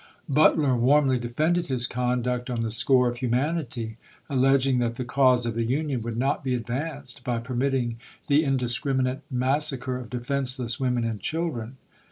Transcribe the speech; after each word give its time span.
Butler 0.27 0.75
warmly 0.75 1.19
defended 1.19 1.67
his 1.67 1.85
conduct 1.85 2.49
on 2.49 2.63
the 2.63 2.71
score 2.71 3.07
of 3.07 3.17
humanity; 3.17 3.97
alleging 4.31 4.79
that 4.79 4.95
the 4.95 5.05
cause 5.05 5.45
of 5.45 5.53
the 5.53 5.63
Union 5.63 6.01
would 6.01 6.17
not 6.17 6.43
be 6.43 6.55
advanced 6.55 7.23
by 7.23 7.37
permitting 7.37 7.99
the 8.25 8.43
indiscriminate 8.43 9.21
massa 9.29 9.77
cre 9.77 9.97
of 9.97 10.09
defenseless 10.09 10.79
women 10.79 11.03
and 11.03 11.19
childi'en. 11.19 11.75